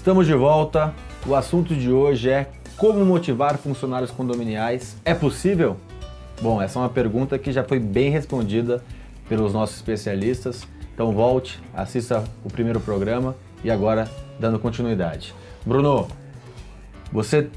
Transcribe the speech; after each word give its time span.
Estamos 0.00 0.26
de 0.26 0.32
volta. 0.32 0.94
O 1.26 1.34
assunto 1.34 1.74
de 1.74 1.92
hoje 1.92 2.30
é 2.30 2.48
como 2.78 3.04
motivar 3.04 3.58
funcionários 3.58 4.10
condominiais. 4.10 4.96
É 5.04 5.12
possível? 5.12 5.76
Bom, 6.40 6.60
essa 6.62 6.78
é 6.78 6.82
uma 6.82 6.88
pergunta 6.88 7.38
que 7.38 7.52
já 7.52 7.62
foi 7.62 7.78
bem 7.78 8.08
respondida 8.08 8.82
pelos 9.28 9.52
nossos 9.52 9.76
especialistas. 9.76 10.66
Então 10.94 11.12
volte, 11.12 11.60
assista 11.74 12.24
o 12.42 12.48
primeiro 12.48 12.80
programa 12.80 13.36
e 13.62 13.70
agora 13.70 14.10
dando 14.38 14.58
continuidade. 14.58 15.34
Bruno, 15.66 16.08
você 17.12 17.50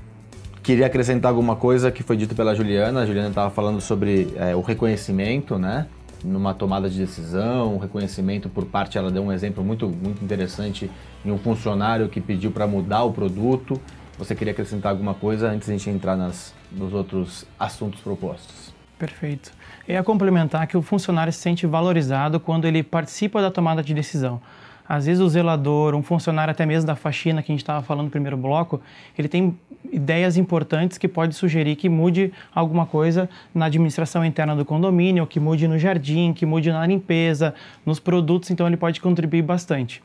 queria 0.61 0.87
acrescentar 0.87 1.29
alguma 1.29 1.55
coisa 1.55 1.93
que 1.93 2.04
foi 2.04 2.18
dito 2.18 2.36
pela 2.36 2.54
Juliana? 2.54 3.04
A 3.04 3.05
Juliana 3.05 3.29
estava 3.29 3.50
falando 3.51 3.79
sobre 3.79 4.33
é, 4.36 4.54
o 4.54 4.60
reconhecimento, 4.60 5.57
né? 5.57 5.87
Numa 6.23 6.54
tomada 6.54 6.89
de 6.89 6.97
decisão, 6.97 7.75
o 7.75 7.79
reconhecimento 7.79 8.47
por 8.47 8.65
parte, 8.65 8.97
ela 8.97 9.11
deu 9.11 9.23
um 9.23 9.31
exemplo 9.31 9.64
muito, 9.64 9.89
muito 9.89 10.23
interessante 10.23 10.89
em 11.25 11.31
um 11.31 11.37
funcionário 11.37 12.07
que 12.07 12.21
pediu 12.21 12.50
para 12.51 12.65
mudar 12.65 13.04
o 13.04 13.11
produto. 13.11 13.79
Você 14.18 14.33
queria 14.33 14.54
acrescentar 14.54 14.91
alguma 14.91 15.14
coisa 15.14 15.50
antes 15.50 15.67
de 15.67 15.73
a 15.73 15.78
gente 15.78 15.89
entrar 15.89 16.15
nas, 16.15 16.54
nos 16.71 16.93
outros 16.93 17.45
assuntos 17.59 18.00
propostos? 18.00 18.73
Perfeito. 18.97 19.51
E 19.86 19.97
a 19.97 20.04
complementar 20.04 20.65
que 20.67 20.78
o 20.78 20.81
funcionário 20.81 21.33
se 21.33 21.39
sente 21.39 21.67
valorizado 21.67 22.39
quando 22.39 22.65
ele 22.65 22.81
participa 22.81 23.42
da 23.42 23.51
tomada 23.51 23.83
de 23.83 23.93
decisão. 23.93 24.42
Às 24.87 25.05
vezes 25.05 25.21
o 25.21 25.28
zelador, 25.28 25.95
um 25.95 26.03
funcionário 26.03 26.51
até 26.51 26.65
mesmo 26.65 26.87
da 26.87 26.95
faxina 26.95 27.42
que 27.42 27.51
a 27.51 27.53
gente 27.53 27.64
estava 27.64 27.81
falando 27.81 28.05
no 28.05 28.11
primeiro 28.11 28.37
bloco, 28.37 28.81
ele 29.17 29.28
tem 29.28 29.57
ideias 29.93 30.36
importantes 30.36 30.97
que 30.97 31.07
pode 31.07 31.36
sugerir 31.36 31.75
que 31.75 31.88
mude 31.88 32.34
alguma 32.53 32.86
coisa 32.86 33.30
na 33.53 33.66
administração 33.66 34.25
interna 34.25 34.56
do 34.56 34.66
condomínio, 34.66 35.25
que 35.28 35.39
mude 35.39 35.67
no 35.67 35.78
jardim, 35.78 36.34
que 36.34 36.45
mude 36.45 36.72
na 36.72 36.86
limpeza, 36.86 37.53
nos 37.86 38.00
produtos, 38.00 38.50
então 38.50 38.66
ele 38.66 38.78
pode 38.78 39.00
contribuir 39.00 39.44
bastante. 39.44 40.02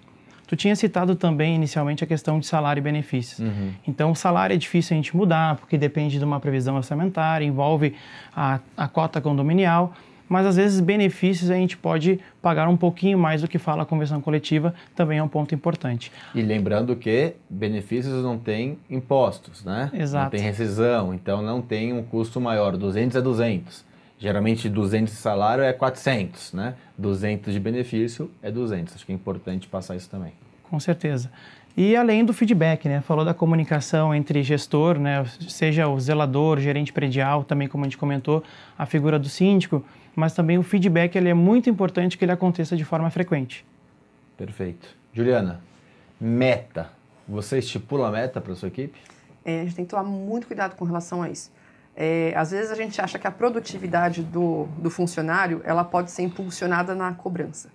Tu 0.47 0.57
tinha 0.57 0.75
citado 0.75 1.15
também 1.15 1.55
inicialmente 1.55 2.03
a 2.03 2.07
questão 2.07 2.41
de 2.41 2.47
salário 2.47 2.81
e 2.81 2.83
benefícios. 2.83 3.41
Uhum. 3.41 3.71
Então, 3.87 4.13
o 4.13 4.15
salário 4.15 4.55
é 4.55 4.57
difícil 4.57 4.95
a 4.95 4.97
gente 4.97 5.15
mudar, 5.15 5.57
porque 5.57 5.77
depende 5.77 6.19
de 6.19 6.25
uma 6.25 6.41
previsão 6.41 6.75
orçamentária, 6.77 7.45
envolve 7.45 7.95
a, 8.35 8.59
a 8.75 8.89
cota 8.89 9.21
condominial, 9.21 9.93
mas 10.29 10.47
às 10.47 10.57
vezes 10.57 10.81
benefícios 10.81 11.51
a 11.51 11.55
gente 11.55 11.77
pode 11.77 12.21
pagar 12.43 12.69
um 12.69 12.77
pouquinho 12.77 13.19
mais 13.19 13.43
do 13.43 13.49
que 13.49 13.59
fala 13.59 13.83
a 13.83 13.87
convenção 13.87 14.21
coletiva, 14.21 14.75
também 14.95 15.19
é 15.19 15.23
um 15.23 15.29
ponto 15.29 15.55
importante. 15.55 16.13
E 16.35 16.43
lembrando 16.43 16.95
que 16.97 17.35
benefícios 17.49 18.23
não 18.23 18.39
tem 18.39 18.79
impostos, 18.91 19.65
né? 19.65 19.91
Exato. 19.93 20.25
Não 20.25 20.31
tem 20.31 20.41
rescisão, 20.41 21.15
então 21.15 21.43
não 21.43 21.63
tem 21.63 21.93
um 21.93 22.03
custo 22.03 22.41
maior, 22.41 22.77
200 22.77 23.17
é 23.17 23.21
200. 23.21 23.89
Geralmente 24.19 24.69
200 24.69 25.13
de 25.13 25.19
salário 25.21 25.63
é 25.63 25.73
400, 25.73 26.53
né? 26.53 26.75
200 26.97 27.55
de 27.55 27.61
benefício 27.61 28.31
é 28.43 28.51
200. 28.51 28.97
Acho 28.97 29.07
que 29.07 29.13
é 29.13 29.15
importante 29.15 29.69
passar 29.69 29.95
isso 29.95 30.11
também. 30.11 30.33
Com 30.65 30.81
certeza. 30.81 31.31
E 31.77 31.95
além 31.95 32.25
do 32.25 32.33
feedback, 32.33 32.89
né? 32.89 33.01
Falou 33.01 33.25
da 33.25 33.33
comunicação 33.33 34.13
entre 34.13 34.43
gestor, 34.43 34.99
né? 34.99 35.25
Seja 35.49 35.87
o 35.87 36.01
zelador, 36.01 36.59
gerente 36.59 36.93
predial, 36.93 37.45
também 37.45 37.69
como 37.69 37.85
a 37.85 37.87
gente 37.87 37.97
comentou, 37.97 38.43
a 38.77 38.85
figura 38.85 39.17
do 39.17 39.29
síndico, 39.29 39.85
mas 40.19 40.35
também 40.35 40.59
o 40.59 40.65
feedback 40.65 41.15
ele 41.15 41.29
é 41.29 41.35
muito 41.35 41.71
importante 41.71 42.19
que 42.19 42.25
ele 42.25 42.33
aconteça 42.33 42.77
de 42.77 42.85
forma 42.85 43.09
frequente. 43.09 43.65
Perfeito. 44.37 44.89
Juliana, 45.13 45.63
meta. 46.21 46.91
Você 47.29 47.59
estipula 47.59 48.09
a 48.09 48.11
meta 48.11 48.41
para 48.41 48.53
sua 48.57 48.67
equipe? 48.67 48.99
É, 49.45 49.61
a 49.61 49.63
gente 49.65 49.77
tem 49.77 49.85
que 49.85 49.91
tomar 49.93 50.03
muito 50.03 50.49
cuidado 50.49 50.75
com 50.75 50.85
relação 50.85 51.23
a 51.23 51.31
isso. 51.31 51.53
É, 51.95 52.33
às 52.35 52.51
vezes 52.51 52.73
a 52.73 52.75
gente 52.75 53.01
acha 53.01 53.17
que 53.17 53.29
a 53.29 53.31
produtividade 53.31 54.25
do, 54.25 54.65
do 54.79 54.91
funcionário 54.91 55.63
ela 55.65 55.85
pode 55.85 56.11
ser 56.11 56.23
impulsionada 56.23 56.97
na 56.97 57.13
cobrança. 57.13 57.71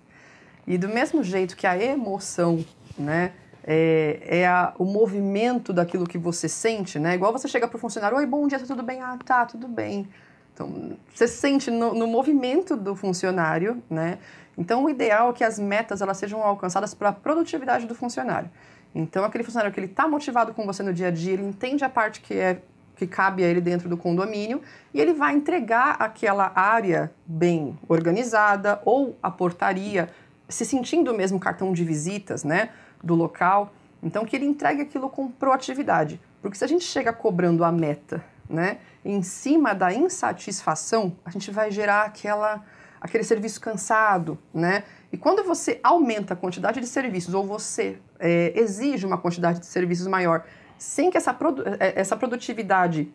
E 0.66 0.76
do 0.76 0.88
mesmo 0.88 1.22
jeito 1.22 1.56
que 1.56 1.66
a 1.66 1.82
emoção, 1.82 2.62
né, 2.98 3.32
é, 3.66 4.18
é 4.22 4.46
a, 4.46 4.74
o 4.78 4.84
movimento 4.84 5.72
daquilo 5.72 6.06
que 6.06 6.18
você 6.18 6.46
sente, 6.46 6.98
né? 6.98 7.14
Igual 7.14 7.32
você 7.32 7.48
chega 7.48 7.66
para 7.66 7.78
o 7.78 7.80
funcionário, 7.80 8.18
oi, 8.18 8.26
bom 8.26 8.46
dia, 8.46 8.58
tá 8.58 8.66
tudo 8.66 8.82
bem? 8.82 9.00
Ah, 9.00 9.18
tá, 9.24 9.46
tudo 9.46 9.66
bem. 9.66 10.06
Então, 10.54 10.96
você 11.12 11.26
sente 11.26 11.70
no, 11.70 11.92
no 11.92 12.06
movimento 12.06 12.76
do 12.76 12.94
funcionário, 12.94 13.82
né? 13.90 14.18
Então, 14.56 14.84
o 14.84 14.88
ideal 14.88 15.30
é 15.30 15.32
que 15.32 15.42
as 15.42 15.58
metas 15.58 16.00
elas 16.00 16.16
sejam 16.16 16.40
alcançadas 16.40 16.94
para 16.94 17.08
a 17.08 17.12
produtividade 17.12 17.86
do 17.86 17.94
funcionário. 17.94 18.48
Então, 18.94 19.24
aquele 19.24 19.42
funcionário 19.42 19.74
que 19.74 19.80
ele 19.80 19.88
está 19.88 20.06
motivado 20.06 20.54
com 20.54 20.64
você 20.64 20.82
no 20.84 20.94
dia 20.94 21.08
a 21.08 21.10
dia, 21.10 21.32
ele 21.32 21.42
entende 21.42 21.84
a 21.84 21.88
parte 21.88 22.20
que 22.20 22.34
é 22.34 22.62
que 22.96 23.06
cabe 23.06 23.44
a 23.44 23.48
ele 23.48 23.60
dentro 23.60 23.88
do 23.88 23.96
condomínio 23.96 24.62
e 24.92 25.00
ele 25.00 25.12
vai 25.12 25.34
entregar 25.34 25.96
aquela 25.98 26.52
área 26.54 27.12
bem 27.26 27.76
organizada 27.88 28.80
ou 28.84 29.18
a 29.22 29.30
portaria, 29.30 30.08
se 30.48 30.64
sentindo 30.64 31.12
mesmo 31.12 31.40
cartão 31.40 31.72
de 31.72 31.84
visitas, 31.84 32.44
né, 32.44 32.70
do 33.02 33.14
local. 33.14 33.72
Então 34.02 34.24
que 34.24 34.36
ele 34.36 34.44
entregue 34.44 34.82
aquilo 34.82 35.08
com 35.08 35.28
proatividade, 35.28 36.20
porque 36.40 36.56
se 36.56 36.64
a 36.64 36.68
gente 36.68 36.84
chega 36.84 37.12
cobrando 37.12 37.64
a 37.64 37.72
meta, 37.72 38.24
né, 38.48 38.78
em 39.04 39.22
cima 39.22 39.74
da 39.74 39.92
insatisfação, 39.92 41.16
a 41.24 41.30
gente 41.30 41.50
vai 41.50 41.70
gerar 41.70 42.04
aquela 42.04 42.64
aquele 43.00 43.22
serviço 43.22 43.60
cansado, 43.60 44.38
né? 44.52 44.82
E 45.12 45.18
quando 45.18 45.44
você 45.44 45.78
aumenta 45.82 46.32
a 46.32 46.36
quantidade 46.36 46.80
de 46.80 46.86
serviços 46.86 47.34
ou 47.34 47.46
você 47.46 47.98
é, 48.18 48.58
exige 48.58 49.04
uma 49.04 49.18
quantidade 49.18 49.60
de 49.60 49.66
serviços 49.66 50.06
maior 50.06 50.42
sem 50.78 51.10
que 51.10 51.18
essa, 51.18 51.34
produ 51.34 51.62
é, 51.78 52.00
essa 52.00 52.16
produtividade 52.16 53.12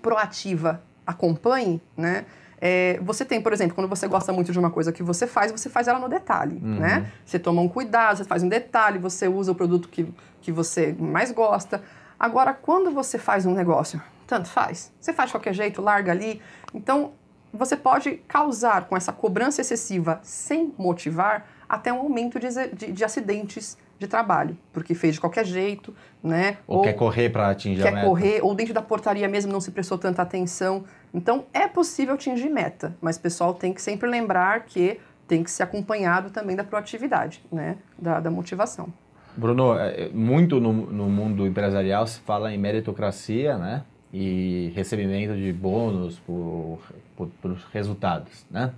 proativa 0.00 0.82
acompanhe, 1.06 1.80
né? 1.94 2.24
É, 2.60 2.98
você 3.02 3.24
tem, 3.24 3.40
por 3.40 3.52
exemplo, 3.52 3.74
quando 3.74 3.88
você 3.88 4.08
gosta 4.08 4.32
muito 4.32 4.50
de 4.50 4.58
uma 4.58 4.70
coisa 4.70 4.90
que 4.92 5.02
você 5.02 5.26
faz, 5.26 5.52
você 5.52 5.68
faz 5.68 5.86
ela 5.86 5.98
no 5.98 6.08
detalhe, 6.08 6.56
uhum. 6.56 6.80
né? 6.80 7.12
Você 7.24 7.38
toma 7.38 7.60
um 7.60 7.68
cuidado, 7.68 8.16
você 8.16 8.24
faz 8.24 8.42
um 8.42 8.48
detalhe, 8.48 8.98
você 8.98 9.28
usa 9.28 9.52
o 9.52 9.54
produto 9.54 9.88
que, 9.88 10.12
que 10.40 10.50
você 10.50 10.96
mais 10.98 11.30
gosta. 11.30 11.82
Agora, 12.18 12.52
quando 12.52 12.90
você 12.90 13.16
faz 13.16 13.46
um 13.46 13.54
negócio, 13.54 14.00
tanto 14.28 14.48
faz, 14.48 14.92
você 15.00 15.12
faz 15.12 15.30
de 15.30 15.34
qualquer 15.34 15.54
jeito, 15.54 15.80
larga 15.80 16.12
ali. 16.12 16.40
Então, 16.74 17.12
você 17.52 17.76
pode 17.76 18.18
causar 18.28 18.86
com 18.86 18.94
essa 18.94 19.10
cobrança 19.10 19.62
excessiva 19.62 20.20
sem 20.22 20.72
motivar 20.76 21.46
até 21.66 21.90
um 21.90 21.98
aumento 21.98 22.38
de, 22.38 22.48
de, 22.74 22.92
de 22.92 23.04
acidentes 23.04 23.78
de 23.98 24.06
trabalho, 24.06 24.56
porque 24.72 24.94
fez 24.94 25.14
de 25.14 25.20
qualquer 25.20 25.44
jeito, 25.44 25.94
né? 26.22 26.58
Ou, 26.66 26.76
ou 26.76 26.82
quer 26.84 26.92
correr 26.92 27.30
para 27.30 27.48
atingir 27.48 27.82
quer 27.82 27.88
a 27.88 27.92
meta. 27.92 28.04
Quer 28.04 28.08
correr, 28.08 28.40
ou 28.44 28.54
dentro 28.54 28.74
da 28.74 28.82
portaria 28.82 29.26
mesmo 29.26 29.50
não 29.50 29.60
se 29.60 29.70
prestou 29.70 29.98
tanta 29.98 30.20
atenção. 30.22 30.84
Então, 31.12 31.46
é 31.52 31.66
possível 31.66 32.14
atingir 32.14 32.50
meta, 32.50 32.94
mas 33.00 33.16
o 33.16 33.20
pessoal 33.20 33.54
tem 33.54 33.72
que 33.72 33.80
sempre 33.80 34.08
lembrar 34.08 34.66
que 34.66 35.00
tem 35.26 35.42
que 35.42 35.50
ser 35.50 35.62
acompanhado 35.62 36.30
também 36.30 36.54
da 36.54 36.64
proatividade, 36.64 37.42
né? 37.50 37.78
Da, 37.98 38.20
da 38.20 38.30
motivação. 38.30 38.92
Bruno, 39.36 39.78
é, 39.78 40.04
é, 40.04 40.08
muito 40.10 40.60
no, 40.60 40.72
no 40.72 41.08
mundo 41.08 41.46
empresarial 41.46 42.06
se 42.06 42.20
fala 42.20 42.52
em 42.52 42.58
meritocracia, 42.58 43.56
né? 43.56 43.84
E 44.12 44.72
recebimento 44.74 45.34
de 45.36 45.52
bônus 45.52 46.18
por, 46.20 46.78
por, 47.14 47.28
por 47.42 47.58
resultados, 47.72 48.46
né? 48.50 48.72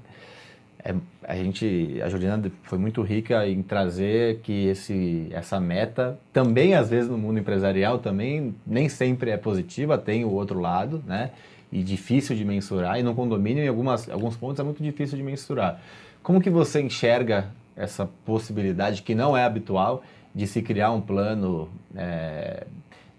é, 0.84 0.94
a 1.24 1.36
gente, 1.36 2.00
a 2.02 2.08
Juliana 2.08 2.50
foi 2.62 2.78
muito 2.78 3.02
rica 3.02 3.46
em 3.46 3.62
trazer 3.62 4.40
que 4.40 4.66
esse, 4.66 5.28
essa 5.30 5.60
meta 5.60 6.18
também 6.32 6.74
às 6.74 6.88
vezes 6.88 7.10
no 7.10 7.18
mundo 7.18 7.38
empresarial 7.38 7.98
também 7.98 8.54
nem 8.66 8.88
sempre 8.88 9.30
é 9.30 9.36
positiva, 9.36 9.98
tem 9.98 10.24
o 10.24 10.30
outro 10.30 10.58
lado, 10.58 11.02
né? 11.06 11.30
E 11.72 11.82
difícil 11.82 12.34
de 12.34 12.44
mensurar 12.44 12.98
e 12.98 13.02
no 13.02 13.14
condomínio 13.14 13.62
em 13.62 13.68
algumas, 13.68 14.08
alguns 14.10 14.36
pontos 14.36 14.58
é 14.58 14.62
muito 14.62 14.82
difícil 14.82 15.16
de 15.16 15.22
mensurar. 15.22 15.80
Como 16.22 16.40
que 16.40 16.50
você 16.50 16.80
enxerga 16.80 17.48
essa 17.76 18.08
possibilidade 18.24 19.02
que 19.02 19.14
não 19.14 19.36
é 19.36 19.44
habitual 19.44 20.02
de 20.34 20.46
se 20.46 20.62
criar 20.62 20.90
um 20.90 21.00
plano 21.00 21.68
é, 21.94 22.66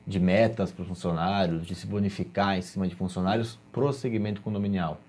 de 0.05 0.19
metas 0.19 0.71
para 0.71 0.83
os 0.83 0.87
funcionários, 0.87 1.65
de 1.65 1.75
se 1.75 1.85
bonificar 1.87 2.57
em 2.57 2.61
cima 2.61 2.87
de 2.87 2.95
funcionários 2.95 3.59
para 3.71 3.83
o 3.83 3.93
segmento 3.93 4.41
condominial? 4.41 4.99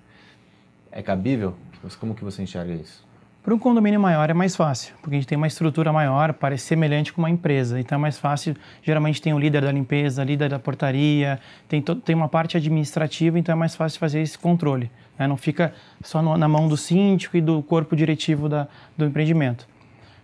É 0.91 1.03
cabível? 1.03 1.55
Como 1.99 2.15
que 2.15 2.23
você 2.23 2.43
enxerga 2.43 2.73
isso? 2.73 3.05
Para 3.43 3.53
um 3.53 3.59
condomínio 3.59 3.99
maior 3.99 4.31
é 4.31 4.35
mais 4.35 4.55
fácil, 4.55 4.95
porque 5.01 5.17
a 5.17 5.19
gente 5.19 5.27
tem 5.27 5.37
uma 5.37 5.49
estrutura 5.49 5.93
maior, 5.93 6.33
parece 6.33 6.65
semelhante 6.65 7.13
com 7.13 7.21
uma 7.21 7.31
empresa. 7.31 7.81
Então 7.81 7.97
é 7.97 8.01
mais 8.01 8.17
fácil, 8.17 8.55
geralmente 8.85 9.21
tem 9.21 9.35
o 9.35 9.39
líder 9.39 9.63
da 9.63 9.73
limpeza, 9.73 10.23
líder 10.23 10.49
da 10.49 10.61
portaria, 10.61 11.41
tem, 11.69 11.83
tem 11.83 12.15
uma 12.15 12.29
parte 12.29 12.57
administrativa, 12.57 13.37
então 13.37 13.53
é 13.53 13.57
mais 13.57 13.75
fácil 13.75 13.99
fazer 13.99 14.21
esse 14.21 14.39
controle. 14.39 14.89
Né? 15.19 15.27
Não 15.27 15.37
fica 15.37 15.75
só 16.05 16.23
no, 16.23 16.37
na 16.37 16.47
mão 16.47 16.69
do 16.69 16.77
síndico 16.77 17.37
e 17.37 17.41
do 17.41 17.61
corpo 17.65 17.97
diretivo 17.97 18.49
da, 18.49 18.69
do 18.97 19.07
empreendimento 19.07 19.72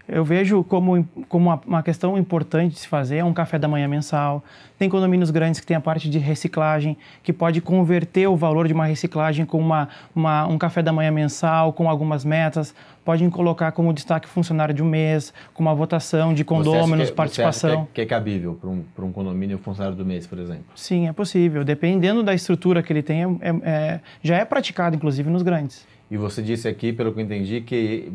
eu 0.08 0.24
vejo 0.24 0.64
como, 0.64 1.06
como 1.28 1.50
uma, 1.50 1.60
uma, 1.66 1.82
questão 1.82 2.16
importante 2.16 2.72
de 2.72 2.78
se 2.78 2.88
fazer 2.88 3.18
é 3.18 3.24
um 3.24 3.34
café 3.34 3.58
da 3.58 3.68
manhã 3.68 3.86
mensal. 3.86 4.42
Tem 4.78 4.88
condomínios 4.88 5.30
grandes 5.30 5.60
que 5.60 5.66
tem 5.66 5.76
a 5.76 5.80
parte 5.80 6.08
de 6.08 6.18
reciclagem, 6.18 6.96
que 7.22 7.30
pode 7.30 7.60
converter 7.60 8.26
o 8.26 8.34
valor 8.34 8.66
de 8.66 8.72
uma 8.72 8.86
reciclagem 8.86 9.44
com 9.44 9.58
uma, 9.58 9.88
uma, 10.14 10.46
um 10.46 10.56
café 10.56 10.82
da 10.82 10.92
manhã 10.92 11.10
mensal, 11.10 11.74
com 11.74 11.90
algumas 11.90 12.24
metas. 12.24 12.74
Podem 13.04 13.28
colocar 13.28 13.72
como 13.72 13.92
destaque 13.92 14.26
funcionário 14.26 14.74
de 14.74 14.82
um 14.82 14.88
mês, 14.88 15.32
com 15.52 15.62
uma 15.62 15.74
votação 15.74 16.32
de 16.32 16.42
condôminos, 16.42 17.10
que, 17.10 17.16
participação. 17.16 17.70
Você 17.70 17.76
acha 17.76 17.86
que, 17.92 18.00
é, 18.00 18.04
que 18.06 18.14
é 18.14 18.16
cabível 18.16 18.58
para 18.58 18.70
um, 18.70 19.08
um 19.08 19.12
condomínio 19.12 19.58
funcionário 19.58 19.96
do 19.96 20.06
mês, 20.06 20.26
por 20.26 20.38
exemplo? 20.38 20.64
Sim, 20.74 21.06
é 21.06 21.12
possível. 21.12 21.64
Dependendo 21.64 22.22
da 22.22 22.34
estrutura 22.34 22.82
que 22.82 22.90
ele 22.92 23.02
tem, 23.02 23.24
é, 23.24 23.50
é, 23.62 24.00
já 24.22 24.36
é 24.36 24.44
praticado, 24.44 24.96
inclusive, 24.96 25.28
nos 25.28 25.42
grandes. 25.42 25.86
E 26.10 26.16
você 26.16 26.42
disse 26.42 26.66
aqui, 26.66 26.94
pelo 26.94 27.12
que 27.12 27.20
eu 27.20 27.24
entendi, 27.24 27.60
que 27.60 28.10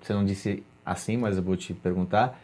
você 0.00 0.14
não 0.14 0.24
disse 0.24 0.62
assim, 0.88 1.16
mas 1.16 1.36
eu 1.36 1.42
vou 1.42 1.56
te 1.56 1.74
perguntar. 1.74 2.40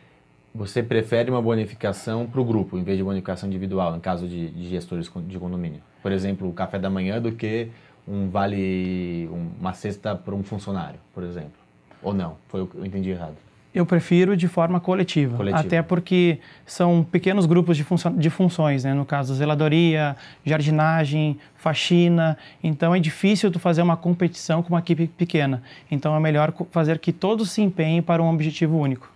você 0.54 0.82
prefere 0.82 1.30
uma 1.30 1.42
bonificação 1.42 2.26
para 2.26 2.40
o 2.40 2.44
grupo, 2.44 2.78
em 2.78 2.84
vez 2.84 2.96
de 2.96 3.02
bonificação 3.02 3.48
individual, 3.48 3.92
no 3.92 4.00
caso 4.00 4.28
de, 4.28 4.50
de, 4.50 4.68
gestores 4.68 5.10
de 5.26 5.38
condomínio? 5.38 5.80
Por 6.02 6.12
exemplo, 6.12 6.48
o 6.48 6.52
café 6.52 6.78
da 6.78 6.88
manhã 6.88 7.20
do 7.20 7.32
que 7.32 7.70
um 8.06 8.28
vale, 8.28 9.28
uma 9.58 9.72
cesta 9.72 10.14
para 10.14 10.34
um 10.34 10.42
funcionário, 10.42 11.00
por 11.12 11.24
exemplo. 11.24 11.58
Ou 12.02 12.12
não? 12.12 12.36
Foi 12.48 12.60
eu 12.60 12.84
entendi 12.84 13.10
errado. 13.10 13.36
Eu 13.74 13.84
prefiro 13.84 14.36
de 14.36 14.46
forma 14.46 14.78
coletiva, 14.78 15.36
coletiva. 15.36 15.60
até 15.60 15.82
porque 15.82 16.38
são 16.64 17.02
pequenos 17.02 17.44
grupos 17.44 17.76
de, 17.76 17.82
funcio 17.82 18.10
de 18.12 18.30
funções, 18.30 18.84
né? 18.84 18.94
no 18.94 19.04
caso 19.04 19.34
zeladoria, 19.34 20.16
jardinagem, 20.44 21.38
faxina, 21.56 22.38
então 22.62 22.94
é 22.94 23.00
difícil 23.00 23.50
tu 23.50 23.58
fazer 23.58 23.82
uma 23.82 23.96
competição 23.96 24.62
com 24.62 24.68
uma 24.68 24.78
equipe 24.78 25.08
pequena. 25.08 25.60
Então 25.90 26.14
é 26.14 26.20
melhor 26.20 26.54
fazer 26.70 27.00
que 27.00 27.12
todos 27.12 27.50
se 27.50 27.62
empenhem 27.62 28.00
para 28.00 28.22
um 28.22 28.32
objetivo 28.32 28.78
único. 28.78 29.10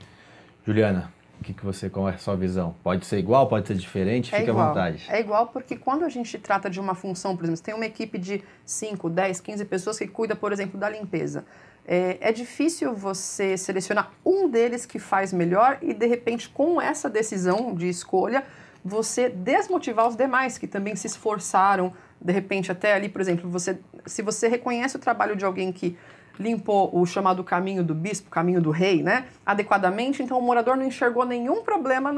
Juliana, 0.67 1.09
o 1.41 1.45
que, 1.45 1.55
que 1.55 1.65
você, 1.65 1.89
qual 1.89 2.09
é 2.09 2.15
a 2.15 2.19
sua 2.19 2.37
visão? 2.37 2.75
Pode 2.83 3.07
ser 3.07 3.19
igual, 3.19 3.47
pode 3.47 3.69
ser 3.69 3.77
diferente? 3.77 4.35
É 4.35 4.39
Fique 4.39 4.51
igual. 4.51 4.65
à 4.65 4.69
vontade. 4.69 5.05
É 5.09 5.21
igual 5.21 5.47
porque 5.47 5.77
quando 5.77 6.05
a 6.05 6.09
gente 6.09 6.37
trata 6.37 6.69
de 6.69 6.81
uma 6.81 6.97
função, 6.97 7.37
por 7.37 7.45
exemplo, 7.45 7.63
tem 7.63 7.75
uma 7.75 7.87
equipe 7.87 8.19
de 8.19 8.43
5, 8.65 9.09
10, 9.09 9.41
15 9.41 9.65
pessoas 9.67 9.99
que 9.99 10.09
cuida, 10.09 10.35
por 10.35 10.53
exemplo, 10.53 10.79
da 10.79 10.91
limpeza. 10.91 11.45
É, 11.91 12.19
é, 12.21 12.33
difícil 12.33 12.95
você 12.95 13.57
selecionar 13.57 14.13
um 14.23 14.47
deles 14.47 14.85
que 14.85 14.99
faz 14.99 15.33
melhor 15.33 15.79
e, 15.81 15.95
de 15.95 16.07
repente, 16.07 16.47
com 16.47 16.79
essa 16.79 17.09
decisão 17.09 17.75
de 17.75 17.89
escolha, 17.89 18.45
você 18.85 19.31
desmotivar 19.31 20.07
os 20.07 20.15
demais 20.15 20.59
que 20.59 20.67
também 20.67 20.95
se 20.95 21.07
esforçaram, 21.07 21.95
de 22.21 22.31
repente, 22.31 22.71
até 22.71 22.93
ali, 22.93 23.09
por 23.09 23.23
exemplo, 23.23 23.49
você, 23.49 23.79
se 24.05 24.21
você 24.21 24.49
reconhece 24.49 24.97
o 24.97 24.99
trabalho 24.99 25.35
de 25.35 25.47
alguém 25.47 25.73
que 25.73 25.97
limpou 26.39 26.91
o 26.93 27.07
chamado 27.07 27.43
caminho 27.43 27.83
do 27.83 27.95
bispo, 27.95 28.29
caminho 28.29 28.61
do 28.61 28.71
rei, 28.71 29.03
né, 29.03 29.25
adequadamente, 29.47 30.23
então 30.23 30.39
o 30.39 30.43
morador 30.43 30.77
não 30.77 30.85
enxergou 30.85 31.25
nenhum 31.25 31.63
problema 31.63 32.13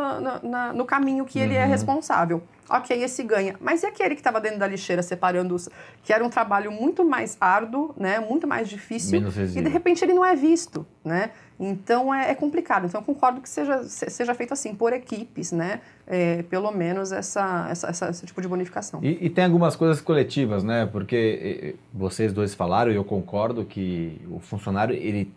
no, 0.75 0.85
caminho 0.85 1.25
que 1.25 1.39
ele 1.39 1.55
é 1.55 1.59
uhum. 1.59 1.65
é 1.65 1.67
responsável. 1.69 2.43
Ok, 2.71 3.03
esse 3.03 3.25
ganha. 3.25 3.57
Mas 3.61 3.83
e 3.83 3.87
aquele 3.87 4.15
que 4.15 4.21
estava 4.21 4.41
dentro 4.41 4.59
da 4.59 4.67
lixeira 4.67 5.03
separando 5.03 5.57
os. 5.57 5.69
que 6.05 6.13
era 6.13 6.25
um 6.25 6.31
trabalho 6.31 6.71
muito 6.71 7.05
mais 7.05 7.37
árduo, 7.41 7.93
né, 7.97 8.21
muito 8.21 8.47
mais 8.47 8.69
difícil, 8.69 9.21
e 9.57 9.61
de 9.61 9.69
repente 9.69 10.05
ele 10.05 10.13
não 10.13 10.25
é 10.25 10.37
visto, 10.37 10.87
né? 11.05 11.31
Então 11.59 12.15
é, 12.15 12.31
é, 12.31 12.35
complicado. 12.35 12.87
Então 12.87 13.01
eu 13.01 13.05
concordo 13.05 13.41
que 13.41 13.49
seja, 13.49 13.83
seja 13.85 14.35
feito 14.35 14.53
assim, 14.53 14.75
por 14.75 14.93
equipes, 14.93 15.51
né? 15.51 15.81
É, 16.07 16.43
pelo 16.45 16.71
menos 16.71 17.13
essa, 17.13 17.67
essa, 17.71 17.89
essa, 17.89 18.09
esse 18.09 18.25
tipo 18.25 18.41
de 18.41 18.49
bonificação. 18.49 19.01
E, 19.03 19.27
e, 19.27 19.29
tem 19.29 19.45
algumas 19.45 19.75
coisas 19.77 20.01
coletivas, 20.01 20.63
né? 20.63 20.87
Porque 20.87 21.77
vocês 21.93 22.33
dois 22.33 22.55
falaram 22.55 22.93
e 22.93 22.95
eu 22.95 23.05
concordo 23.05 23.65
que 23.65 24.21
o 24.31 24.39
funcionário 24.39 24.95
ele 24.95 25.33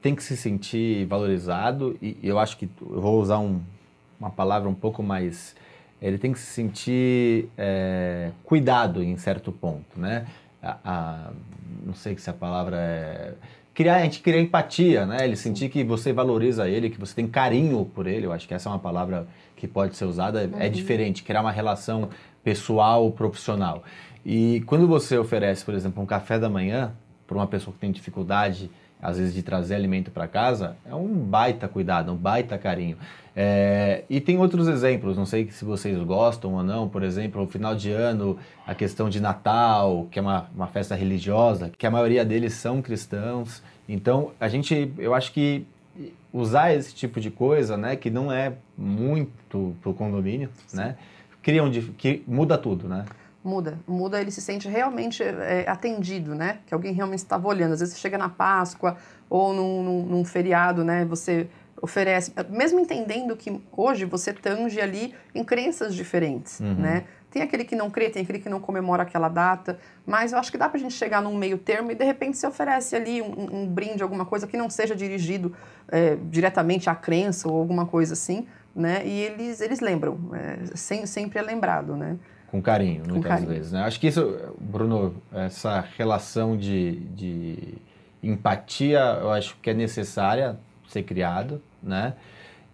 tem 0.00 0.14
que 0.14 0.24
se 0.24 0.36
sentir 0.36 1.04
valorizado 1.04 1.96
e 2.00 2.16
eu 2.22 2.38
acho 2.38 2.56
que 2.56 2.68
eu 2.80 3.00
vou 3.00 3.20
usar 3.20 3.38
um, 3.38 3.60
uma 4.18 4.30
palavra 4.30 4.68
um 4.68 4.74
pouco 4.74 5.02
mais 5.02 5.54
ele 6.00 6.18
tem 6.18 6.32
que 6.32 6.38
se 6.38 6.46
sentir 6.46 7.48
é, 7.56 8.30
cuidado 8.44 9.02
em 9.02 9.16
certo 9.16 9.52
ponto, 9.52 9.98
né? 9.98 10.26
A, 10.62 10.78
a, 10.84 11.30
não 11.84 11.94
sei 11.94 12.16
se 12.18 12.28
a 12.28 12.32
palavra 12.32 12.76
é 12.76 13.34
criar, 13.74 13.96
a 13.96 14.02
gente 14.02 14.20
cria 14.20 14.40
empatia, 14.40 15.06
né? 15.06 15.24
Ele 15.24 15.36
sentir 15.36 15.68
que 15.68 15.82
você 15.82 16.12
valoriza 16.12 16.68
ele, 16.68 16.90
que 16.90 16.98
você 16.98 17.14
tem 17.14 17.26
carinho 17.26 17.84
por 17.84 18.06
ele. 18.06 18.26
Eu 18.26 18.32
acho 18.32 18.46
que 18.46 18.54
essa 18.54 18.68
é 18.68 18.72
uma 18.72 18.78
palavra 18.78 19.26
que 19.56 19.66
pode 19.66 19.96
ser 19.96 20.04
usada. 20.04 20.42
É 20.42 20.46
uhum. 20.46 20.60
É 20.60 20.68
diferente, 20.68 21.22
criar 21.22 21.40
uma 21.40 21.52
relação 21.52 22.10
pessoal, 22.42 23.10
profissional. 23.10 23.82
E 24.24 24.62
quando 24.66 24.86
você 24.86 25.16
oferece, 25.16 25.64
por 25.64 25.74
exemplo, 25.74 26.02
um 26.02 26.06
café 26.06 26.38
da 26.38 26.48
manhã 26.48 26.92
para 27.26 27.36
uma 27.36 27.46
pessoa 27.46 27.72
que 27.72 27.80
tem 27.80 27.90
dificuldade, 27.90 28.70
às 29.02 29.18
vezes, 29.18 29.34
de 29.34 29.42
trazer 29.42 29.74
alimento 29.74 30.10
para 30.10 30.28
casa, 30.28 30.76
é 30.84 30.94
um 30.94 31.08
baita 31.08 31.68
cuidado, 31.68 32.12
um 32.12 32.16
baita 32.16 32.58
carinho. 32.58 32.96
É, 33.34 34.04
e 34.10 34.20
tem 34.20 34.38
outros 34.38 34.66
exemplos, 34.68 35.16
não 35.16 35.24
sei 35.24 35.48
se 35.50 35.64
vocês 35.64 35.96
gostam 36.02 36.54
ou 36.54 36.62
não, 36.62 36.88
por 36.88 37.02
exemplo, 37.02 37.42
o 37.42 37.46
final 37.46 37.74
de 37.74 37.90
ano, 37.90 38.36
a 38.66 38.74
questão 38.74 39.08
de 39.08 39.20
Natal, 39.20 40.08
que 40.10 40.18
é 40.18 40.22
uma, 40.22 40.48
uma 40.54 40.66
festa 40.66 40.94
religiosa, 40.94 41.70
que 41.78 41.86
a 41.86 41.90
maioria 41.90 42.24
deles 42.24 42.54
são 42.54 42.82
cristãos. 42.82 43.62
Então, 43.88 44.32
a 44.40 44.48
gente, 44.48 44.92
eu 44.98 45.14
acho 45.14 45.32
que 45.32 45.64
usar 46.32 46.74
esse 46.74 46.94
tipo 46.94 47.20
de 47.20 47.30
coisa, 47.30 47.76
né, 47.76 47.96
que 47.96 48.10
não 48.10 48.32
é 48.32 48.52
muito 48.76 49.74
para 49.80 49.90
o 49.90 49.94
condomínio, 49.94 50.50
Sim. 50.66 50.76
né, 50.76 50.96
cria 51.42 51.62
um, 51.62 51.70
que 51.70 52.22
muda 52.26 52.56
tudo, 52.58 52.88
né? 52.88 53.04
Muda, 53.42 53.78
muda, 53.86 54.20
ele 54.20 54.30
se 54.30 54.42
sente 54.42 54.68
realmente 54.68 55.22
é, 55.22 55.64
atendido, 55.66 56.34
né? 56.34 56.58
Que 56.66 56.74
alguém 56.74 56.92
realmente 56.92 57.20
estava 57.20 57.48
olhando. 57.48 57.72
Às 57.72 57.80
vezes 57.80 57.94
você 57.94 58.00
chega 58.00 58.18
na 58.18 58.28
Páscoa 58.28 58.96
ou 59.30 59.54
num, 59.54 59.82
num, 59.82 60.02
num 60.06 60.24
feriado, 60.24 60.84
né? 60.84 61.06
Você 61.06 61.48
oferece, 61.80 62.32
mesmo 62.50 62.78
entendendo 62.78 63.34
que 63.34 63.60
hoje 63.72 64.04
você 64.04 64.32
tange 64.32 64.80
ali 64.80 65.14
em 65.34 65.42
crenças 65.42 65.94
diferentes, 65.94 66.60
uhum. 66.60 66.74
né? 66.74 67.04
Tem 67.30 67.42
aquele 67.42 67.64
que 67.64 67.76
não 67.76 67.88
crê, 67.88 68.10
tem 68.10 68.22
aquele 68.22 68.40
que 68.40 68.48
não 68.48 68.60
comemora 68.60 69.04
aquela 69.04 69.28
data, 69.28 69.78
mas 70.04 70.32
eu 70.32 70.38
acho 70.38 70.50
que 70.50 70.58
dá 70.58 70.68
pra 70.68 70.78
gente 70.78 70.94
chegar 70.94 71.22
num 71.22 71.36
meio 71.36 71.56
termo 71.56 71.92
e 71.92 71.94
de 71.94 72.04
repente 72.04 72.36
se 72.36 72.46
oferece 72.46 72.96
ali 72.96 73.22
um, 73.22 73.62
um 73.62 73.66
brinde, 73.68 74.02
alguma 74.02 74.26
coisa 74.26 74.46
que 74.46 74.56
não 74.56 74.68
seja 74.68 74.96
dirigido 74.96 75.54
é, 75.88 76.16
diretamente 76.24 76.90
à 76.90 76.94
crença 76.94 77.48
ou 77.48 77.56
alguma 77.56 77.86
coisa 77.86 78.14
assim, 78.14 78.46
né? 78.74 79.02
E 79.06 79.20
eles, 79.20 79.60
eles 79.60 79.80
lembram, 79.80 80.18
é, 80.34 80.58
sem, 80.74 81.06
sempre 81.06 81.38
é 81.38 81.42
lembrado, 81.42 81.96
né? 81.96 82.18
Com 82.50 82.60
carinho, 82.60 83.02
muitas 83.06 83.14
Com 83.14 83.22
carinho. 83.22 83.48
vezes, 83.48 83.72
né? 83.72 83.82
Acho 83.82 84.00
que 84.00 84.08
isso, 84.08 84.36
Bruno, 84.58 85.14
essa 85.32 85.84
relação 85.96 86.56
de, 86.56 86.96
de 87.14 87.74
empatia, 88.22 89.18
eu 89.20 89.30
acho 89.30 89.56
que 89.62 89.70
é 89.70 89.74
necessária 89.74 90.58
ser 90.88 91.04
criado, 91.04 91.62
né? 91.82 92.14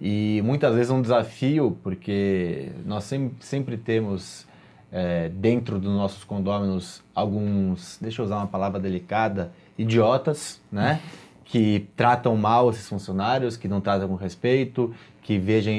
E 0.01 0.41
muitas 0.45 0.75
vezes 0.75 0.91
é 0.91 0.95
um 0.95 1.03
desafio, 1.03 1.77
porque 1.83 2.71
nós 2.85 3.05
sempre, 3.05 3.37
sempre 3.41 3.77
temos 3.77 4.47
é, 4.93 5.29
dentro 5.29 5.79
dos 5.79 5.93
nossos 5.93 6.25
condôminos 6.25 7.03
alguns, 7.15 7.99
deixa 8.01 8.21
eu 8.23 8.27
usar 8.27 8.37
uma 8.37 8.47
palavra 8.47 8.79
delicada, 8.81 9.53
idiotas, 9.79 10.61
né? 10.71 11.01
Que 11.47 11.89
tratam 11.97 12.37
mal 12.37 12.71
esses 12.71 12.89
funcionários, 12.89 13.57
que 13.57 13.69
não 13.69 13.81
tratam 13.81 14.09
com 14.09 14.17
respeito, 14.17 14.95
que 15.23 15.39
vejam, 15.39 15.73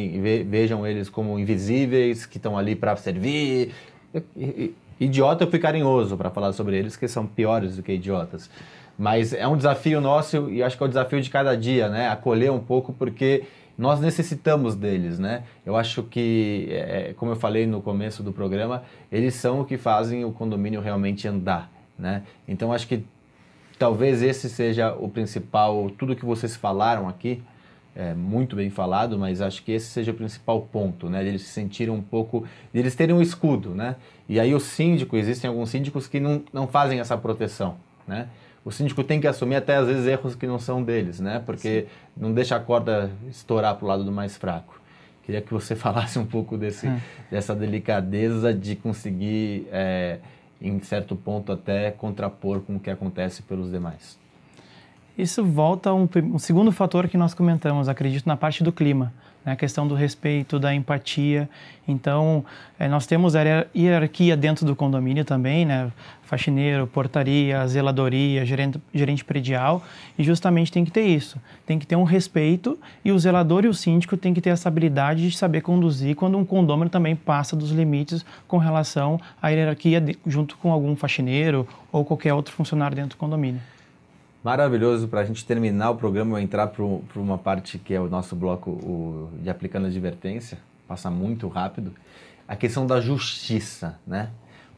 vejam 0.45 0.87
eles 0.87 1.09
como 1.09 1.37
invisíveis, 1.37 2.25
que 2.25 2.37
estão 2.37 2.57
ali 2.57 2.75
para 2.75 2.95
servir. 2.95 3.73
Idiota 4.99 5.43
eu 5.43 5.49
fui 5.49 5.59
carinhoso 5.59 6.17
para 6.17 6.29
falar 6.29 6.53
sobre 6.53 6.77
eles, 6.77 6.97
que 6.97 7.07
são 7.07 7.27
piores 7.27 7.75
do 7.75 7.83
que 7.83 7.93
idiotas. 7.93 8.49
Mas 8.97 9.31
é 9.31 9.47
um 9.47 9.55
desafio 9.55 10.01
nosso 10.01 10.49
e 10.49 10.63
acho 10.63 10.75
que 10.75 10.83
é 10.83 10.85
o 10.85 10.89
desafio 10.89 11.21
de 11.21 11.29
cada 11.29 11.55
dia, 11.55 11.87
né? 11.87 12.09
Acolher 12.09 12.51
um 12.51 12.59
pouco 12.59 12.91
porque 12.91 13.43
nós 13.77 13.99
necessitamos 13.99 14.75
deles, 14.75 15.19
né? 15.19 15.43
Eu 15.63 15.75
acho 15.75 16.01
que, 16.01 16.67
é, 16.71 17.13
como 17.15 17.33
eu 17.33 17.35
falei 17.35 17.67
no 17.67 17.79
começo 17.79 18.23
do 18.23 18.33
programa, 18.33 18.83
eles 19.11 19.35
são 19.35 19.61
o 19.61 19.65
que 19.65 19.77
fazem 19.77 20.25
o 20.25 20.31
condomínio 20.31 20.81
realmente 20.81 21.27
andar, 21.27 21.71
né? 21.97 22.23
Então 22.47 22.73
acho 22.73 22.87
que 22.87 23.05
talvez 23.77 24.21
esse 24.21 24.49
seja 24.49 24.93
o 24.93 25.09
principal, 25.09 25.89
tudo 25.97 26.15
que 26.15 26.25
vocês 26.25 26.55
falaram 26.55 27.07
aqui, 27.07 27.41
é, 27.95 28.13
muito 28.13 28.55
bem 28.55 28.69
falado, 28.69 29.17
mas 29.17 29.41
acho 29.41 29.63
que 29.63 29.71
esse 29.71 29.87
seja 29.87 30.11
o 30.11 30.13
principal 30.13 30.61
ponto, 30.61 31.09
né? 31.09 31.25
Eles 31.25 31.41
se 31.43 31.49
sentirem 31.49 31.93
um 31.93 32.01
pouco, 32.01 32.45
eles 32.73 32.95
terem 32.95 33.15
um 33.15 33.21
escudo, 33.21 33.73
né? 33.73 33.95
E 34.29 34.39
aí 34.39 34.53
o 34.53 34.59
síndico, 34.59 35.17
existem 35.17 35.47
alguns 35.47 35.69
síndicos 35.69 36.07
que 36.07 36.19
não, 36.19 36.43
não 36.53 36.67
fazem 36.67 36.99
essa 36.99 37.17
proteção, 37.17 37.75
né? 38.07 38.27
o 38.67 38.71
síndico 38.71 39.01
tem 39.01 39.21
que 39.21 39.27
assumir 39.27 39.55
até 39.55 39.77
às 39.77 39.87
vezes 39.87 40.05
erros 40.05 40.35
que 40.35 40.45
não 40.45 40.59
são 40.59 40.83
deles, 40.83 41.21
né? 41.21 41.41
Porque 41.45 41.83
Sim. 41.83 41.87
não 42.17 42.33
deixa 42.33 42.57
a 42.57 42.59
corda 42.59 43.09
estourar 43.29 43.73
para 43.75 43.85
o 43.85 43.87
lado 43.87 44.03
do 44.03 44.11
mais 44.11 44.35
fraco. 44.35 44.77
Queria 45.23 45.41
que 45.41 45.53
você 45.53 45.73
falasse 45.73 46.19
um 46.19 46.25
pouco 46.25 46.57
desse, 46.57 46.85
hum. 46.85 46.99
dessa 47.31 47.55
delicadeza 47.55 48.53
de 48.53 48.75
conseguir, 48.75 49.69
é, 49.71 50.19
em 50.61 50.79
certo 50.81 51.15
ponto, 51.15 51.51
até 51.51 51.91
contrapor 51.91 52.61
com 52.61 52.75
o 52.75 52.79
que 52.79 52.89
acontece 52.89 53.41
pelos 53.43 53.71
demais. 53.71 54.17
Isso 55.17 55.43
volta 55.43 55.89
a 55.89 55.93
um, 55.93 56.07
um 56.33 56.39
segundo 56.39 56.71
fator 56.71 57.07
que 57.07 57.17
nós 57.17 57.33
comentamos, 57.33 57.89
acredito, 57.89 58.27
na 58.27 58.37
parte 58.37 58.63
do 58.63 58.71
clima? 58.71 59.11
A 59.51 59.55
questão 59.55 59.87
do 59.87 59.95
respeito, 59.95 60.59
da 60.59 60.73
empatia. 60.73 61.49
Então, 61.87 62.43
é, 62.77 62.87
nós 62.87 63.05
temos 63.07 63.35
a 63.35 63.41
hierarquia 63.75 64.35
dentro 64.35 64.65
do 64.65 64.75
condomínio 64.75 65.23
também, 65.23 65.65
né? 65.65 65.91
faxineiro, 66.23 66.85
portaria, 66.85 67.65
zeladoria, 67.67 68.45
gerente, 68.45 68.81
gerente 68.93 69.23
predial, 69.23 69.81
e 70.19 70.23
justamente 70.23 70.71
tem 70.71 70.83
que 70.83 70.91
ter 70.91 71.05
isso. 71.05 71.39
Tem 71.65 71.79
que 71.79 71.87
ter 71.87 71.95
um 71.95 72.03
respeito 72.03 72.77
e 73.03 73.11
o 73.11 73.17
zelador 73.17 73.63
e 73.63 73.69
o 73.69 73.73
síndico 73.73 74.17
tem 74.17 74.33
que 74.33 74.41
ter 74.41 74.49
essa 74.49 74.67
habilidade 74.67 75.29
de 75.29 75.37
saber 75.37 75.61
conduzir 75.61 76.15
quando 76.15 76.37
um 76.37 76.43
condomínio 76.43 76.89
também 76.89 77.15
passa 77.15 77.55
dos 77.55 77.71
limites 77.71 78.25
com 78.47 78.57
relação 78.57 79.19
à 79.41 79.47
hierarquia 79.49 80.01
de, 80.01 80.17
junto 80.27 80.57
com 80.57 80.71
algum 80.71 80.95
faxineiro 80.95 81.65
ou 81.91 82.03
qualquer 82.03 82.33
outro 82.33 82.53
funcionário 82.53 82.95
dentro 82.95 83.11
do 83.11 83.17
condomínio 83.17 83.61
maravilhoso 84.47 85.09
para 85.09 85.19
a 85.19 85.25
gente 85.25 85.43
terminar 85.43 85.89
o 85.89 85.95
programa, 85.95 86.41
entrar 86.41 86.67
para 86.67 86.81
uma 87.19 87.37
parte 87.37 87.77
que 87.77 87.93
é 87.93 87.99
o 87.99 88.07
nosso 88.07 88.33
bloco 88.33 88.71
o, 88.71 89.29
de 89.41 89.49
aplicando 89.49 89.87
advertência, 89.87 90.57
passa 90.87 91.11
muito 91.11 91.49
rápido, 91.49 91.93
a 92.47 92.55
questão 92.55 92.87
da 92.87 93.01
justiça, 93.01 93.99
né? 94.07 94.29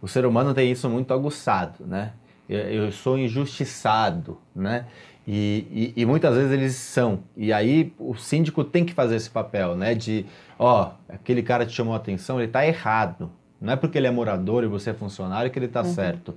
O 0.01 0.07
ser 0.07 0.25
humano 0.25 0.55
tem 0.55 0.71
isso 0.71 0.89
muito 0.89 1.13
aguçado, 1.13 1.85
né? 1.85 2.13
Eu, 2.49 2.57
eu 2.57 2.91
sou 2.91 3.15
injustiçado, 3.15 4.39
né? 4.55 4.88
E, 5.27 5.93
e, 5.95 6.01
e, 6.01 6.03
muitas 6.03 6.35
vezes 6.35 6.51
eles 6.51 6.73
são. 6.73 7.19
E 7.38 7.53
aí 7.53 7.93
o 7.99 8.15
síndico 8.15 8.63
tem 8.63 8.83
que 8.83 8.93
fazer 8.95 9.17
esse 9.17 9.29
papel, 9.29 9.75
né? 9.75 9.93
De, 9.93 10.25
ó, 10.57 10.93
aquele 11.07 11.43
cara 11.43 11.63
te 11.63 11.73
chamou 11.73 11.93
a 11.93 11.97
atenção, 11.97 12.39
ele 12.39 12.47
está 12.47 12.65
errado. 12.65 13.29
Não 13.61 13.73
é 13.73 13.75
porque 13.75 13.99
ele 13.99 14.07
é 14.07 14.11
morador 14.11 14.63
e 14.63 14.67
você 14.67 14.89
é 14.89 14.93
funcionário 14.95 15.51
que 15.51 15.59
ele 15.59 15.67
está 15.67 15.83
uhum. 15.83 15.93
certo. 15.93 16.35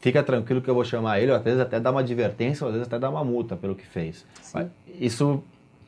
Fica 0.00 0.22
tranquilo 0.22 0.62
que 0.62 0.68
eu 0.68 0.74
vou 0.74 0.84
chamar 0.84 1.20
ele, 1.20 1.30
ou 1.30 1.36
às 1.36 1.42
vezes 1.42 1.60
até 1.60 1.78
dar 1.78 1.90
uma 1.90 2.00
advertência, 2.00 2.64
ou 2.64 2.68
às 2.68 2.74
vezes 2.74 2.88
até 2.88 2.98
dar 2.98 3.10
uma 3.10 3.22
multa 3.22 3.56
pelo 3.56 3.74
que 3.74 3.86
fez. 3.86 4.24
Isso 4.98 5.42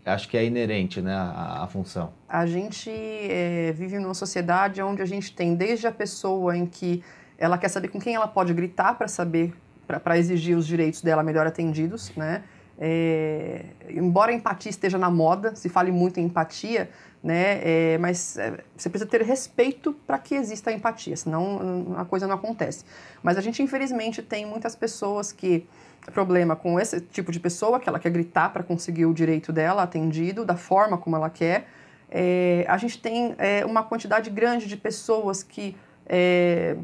acho 0.05 0.29
que 0.29 0.37
é 0.37 0.45
inerente 0.45 1.01
né, 1.01 1.15
à, 1.15 1.63
à 1.63 1.67
função. 1.67 2.13
A 2.29 2.45
gente 2.45 2.91
é, 2.91 3.73
vive 3.73 3.99
numa 3.99 4.15
sociedade 4.15 4.83
onde 4.83 5.01
a 5.01 5.07
gente 5.07 5.35
tem 5.35 5.55
desde 5.55 5.87
a 5.87 5.93
pessoa 5.93 6.57
em 6.57 6.67
que 6.67 7.03
ela 7.39 7.57
quer 7.57 7.69
saber 7.69 7.89
com 7.89 8.01
quem 8.01 8.15
ela 8.15 8.29
pode 8.29 8.53
gritar 8.53 8.95
para 8.95 9.09
saber, 9.09 9.55
para 9.87 10.19
exigir 10.19 10.57
os 10.57 10.67
direitos 10.67 11.03
dela 11.03 11.23
melhor 11.23 11.47
atendidos, 11.47 12.13
né? 12.17 12.43
É, 12.79 13.65
embora 13.89 14.33
a 14.33 14.35
empatia 14.35 14.71
esteja 14.71 14.99
na 14.99 15.11
moda, 15.11 15.55
se 15.55 15.69
fale 15.69 15.93
muito 15.93 16.19
em 16.19 16.25
empatia, 16.25 16.91
né? 17.23 17.61
É, 17.63 17.99
mas 17.99 18.37
é, 18.37 18.59
você 18.77 18.89
precisa 18.89 19.09
ter 19.09 19.23
respeito 19.23 19.93
para 20.07 20.19
que 20.19 20.35
exista 20.35 20.71
a 20.71 20.73
empatia, 20.73 21.17
senão 21.17 21.95
a 21.97 22.05
coisa 22.05 22.27
não 22.27 22.35
acontece. 22.35 22.85
Mas 23.23 23.39
a 23.39 23.41
gente 23.41 23.63
infelizmente 23.63 24.23
tem 24.23 24.45
muitas 24.45 24.75
pessoas 24.75 25.33
que 25.33 25.67
problema 26.11 26.57
com 26.57 26.81
esse 26.81 27.01
tipo 27.01 27.31
de 27.31 27.39
pessoa 27.39 27.79
que 27.79 27.89
ela 27.89 27.99
quer 28.01 28.11
gritar 28.11 28.53
para 28.53 28.65
conseguir 28.65 29.07
o 29.07 29.15
direito 29.15 29.53
dela 29.53 29.85
atendido 29.85 30.45
da 30.45 30.57
forma 30.57 30.99
como 30.99 31.15
ela 31.15 31.31
quer. 31.31 31.69
É, 32.11 32.65
a 32.69 32.77
gente 32.77 33.01
tem 33.01 33.35
é, 33.39 33.65
uma 33.65 33.85
quantidade 33.85 34.29
grande 34.29 34.67
de 34.67 34.77
pessoas 34.77 35.43
que 35.43 35.77
é, 36.07 36.77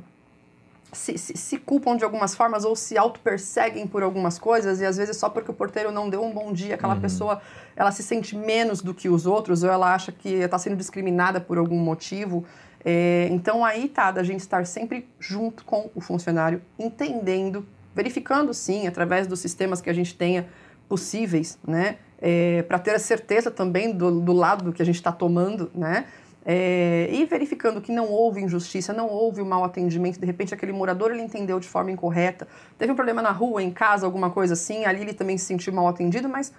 se, 0.92 1.18
se, 1.18 1.36
se, 1.36 1.58
culpam 1.58 1.96
de 1.96 2.04
algumas 2.04 2.34
formas 2.34 2.64
ou 2.64 2.74
se 2.74 2.96
auto-perseguem 2.96 3.86
por 3.86 4.02
algumas 4.02 4.38
coisas 4.38 4.80
e 4.80 4.86
às 4.86 4.96
vezes 4.96 5.16
só 5.16 5.28
porque 5.28 5.50
o 5.50 5.54
porteiro 5.54 5.92
não 5.92 6.08
deu 6.08 6.22
um 6.22 6.32
bom 6.32 6.52
dia, 6.52 6.76
aquela 6.76 6.94
uhum. 6.94 7.00
pessoa 7.00 7.42
ela 7.76 7.90
se 7.90 8.02
sente 8.02 8.36
menos 8.36 8.80
do 8.80 8.94
que 8.94 9.08
os 9.08 9.26
outros 9.26 9.62
ou 9.62 9.70
ela 9.70 9.94
acha 9.94 10.10
que 10.10 10.28
está 10.28 10.58
sendo 10.58 10.76
discriminada 10.76 11.40
por 11.40 11.58
algum 11.58 11.78
motivo. 11.78 12.44
É, 12.84 13.28
então 13.30 13.64
aí 13.64 13.88
tá 13.88 14.10
da 14.10 14.22
gente 14.22 14.40
estar 14.40 14.64
sempre 14.66 15.08
junto 15.18 15.64
com 15.64 15.90
o 15.94 16.00
funcionário, 16.00 16.62
entendendo, 16.78 17.66
verificando 17.94 18.54
sim, 18.54 18.86
através 18.86 19.26
dos 19.26 19.40
sistemas 19.40 19.80
que 19.80 19.90
a 19.90 19.92
gente 19.92 20.14
tenha 20.14 20.46
possíveis, 20.88 21.58
né? 21.66 21.96
É, 22.20 22.62
para 22.62 22.78
ter 22.78 22.94
a 22.94 22.98
certeza 22.98 23.50
também 23.50 23.92
do, 23.92 24.20
do 24.20 24.32
lado 24.32 24.72
que 24.72 24.82
a 24.82 24.84
gente 24.84 24.96
está 24.96 25.12
tomando, 25.12 25.70
né? 25.74 26.06
É, 26.50 27.10
e 27.12 27.26
verificando 27.26 27.78
que 27.78 27.92
não 27.92 28.08
houve 28.10 28.40
injustiça, 28.40 28.90
não 28.94 29.06
houve 29.06 29.42
um 29.42 29.44
mau 29.44 29.64
atendimento, 29.64 30.18
de 30.18 30.24
repente 30.24 30.54
aquele 30.54 30.72
morador 30.72 31.10
ele 31.10 31.20
entendeu 31.20 31.60
de 31.60 31.68
forma 31.68 31.90
incorreta, 31.90 32.48
teve 32.78 32.90
um 32.90 32.94
problema 32.94 33.20
na 33.20 33.30
rua, 33.30 33.62
em 33.62 33.70
casa, 33.70 34.06
alguma 34.06 34.30
coisa 34.30 34.54
assim, 34.54 34.86
ali 34.86 35.02
ele 35.02 35.12
também 35.12 35.36
se 35.36 35.44
sentiu 35.44 35.74
mal 35.74 35.86
atendido, 35.86 36.26
mas 36.26 36.50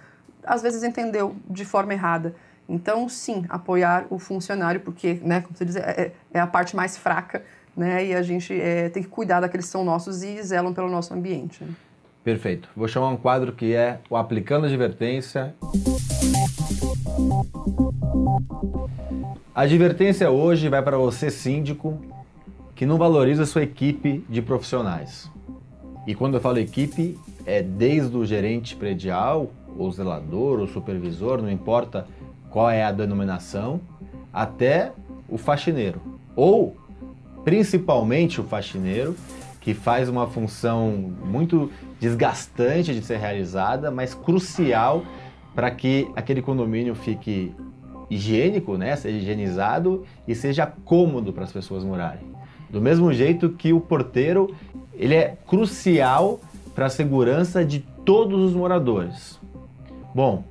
às 0.44 0.62
vezes 0.62 0.84
entendeu 0.84 1.34
de 1.50 1.64
forma 1.64 1.92
errada. 1.92 2.36
Então, 2.68 3.08
sim, 3.08 3.44
apoiar 3.48 4.06
o 4.10 4.18
funcionário, 4.20 4.80
porque, 4.80 5.14
né, 5.24 5.40
como 5.40 5.56
você 5.56 5.64
diz, 5.64 5.74
é, 5.74 6.12
é 6.32 6.38
a 6.38 6.46
parte 6.46 6.76
mais 6.76 6.96
fraca, 6.96 7.42
né, 7.76 8.06
e 8.06 8.14
a 8.14 8.22
gente 8.22 8.54
é, 8.60 8.88
tem 8.90 9.02
que 9.02 9.08
cuidar 9.08 9.40
daqueles 9.40 9.66
que 9.66 9.72
são 9.72 9.84
nossos 9.84 10.22
e 10.22 10.40
zelam 10.40 10.72
pelo 10.72 10.88
nosso 10.88 11.12
ambiente. 11.12 11.64
Né? 11.64 11.70
Perfeito. 12.22 12.68
Vou 12.76 12.86
chamar 12.86 13.08
um 13.08 13.16
quadro 13.16 13.52
que 13.52 13.74
é 13.74 13.98
o 14.08 14.16
Aplicando 14.16 14.66
Advertência. 14.66 15.52
A 19.54 19.62
advertência 19.62 20.30
hoje 20.30 20.68
vai 20.68 20.82
para 20.82 20.96
você, 20.96 21.30
síndico, 21.30 21.98
que 22.74 22.86
não 22.86 22.96
valoriza 22.96 23.44
sua 23.44 23.62
equipe 23.62 24.24
de 24.28 24.40
profissionais. 24.40 25.30
E 26.06 26.14
quando 26.14 26.34
eu 26.34 26.40
falo 26.40 26.58
equipe, 26.58 27.18
é 27.44 27.62
desde 27.62 28.16
o 28.16 28.24
gerente 28.24 28.74
predial, 28.74 29.50
ou 29.76 29.90
zelador, 29.92 30.60
ou 30.60 30.66
supervisor, 30.66 31.42
não 31.42 31.50
importa 31.50 32.06
qual 32.48 32.70
é 32.70 32.82
a 32.82 32.92
denominação, 32.92 33.80
até 34.32 34.92
o 35.28 35.36
faxineiro. 35.36 36.00
Ou, 36.34 36.76
principalmente, 37.44 38.40
o 38.40 38.44
faxineiro, 38.44 39.14
que 39.60 39.74
faz 39.74 40.08
uma 40.08 40.26
função 40.26 41.12
muito 41.24 41.70
desgastante 42.00 42.94
de 42.94 43.02
ser 43.02 43.18
realizada, 43.18 43.90
mas 43.90 44.14
crucial 44.14 45.04
para 45.54 45.70
que 45.70 46.08
aquele 46.14 46.42
condomínio 46.42 46.94
fique 46.94 47.54
higiênico, 48.08 48.76
né, 48.76 48.96
seja 48.96 49.16
higienizado 49.18 50.04
e 50.26 50.34
seja 50.34 50.66
cômodo 50.66 51.32
para 51.32 51.44
as 51.44 51.52
pessoas 51.52 51.84
morarem. 51.84 52.28
Do 52.68 52.80
mesmo 52.80 53.12
jeito 53.12 53.50
que 53.50 53.72
o 53.72 53.80
porteiro, 53.80 54.54
ele 54.94 55.14
é 55.14 55.36
crucial 55.46 56.40
para 56.74 56.86
a 56.86 56.90
segurança 56.90 57.64
de 57.64 57.80
todos 58.04 58.40
os 58.40 58.54
moradores. 58.54 59.40
Bom, 60.14 60.44